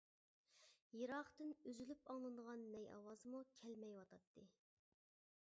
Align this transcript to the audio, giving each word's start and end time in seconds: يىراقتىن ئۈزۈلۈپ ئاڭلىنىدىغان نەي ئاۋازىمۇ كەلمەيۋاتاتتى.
يىراقتىن 0.99 1.53
ئۈزۈلۈپ 1.71 2.09
ئاڭلىنىدىغان 2.15 2.65
نەي 2.73 2.89
ئاۋازىمۇ 2.97 3.45
كەلمەيۋاتاتتى. 3.61 4.49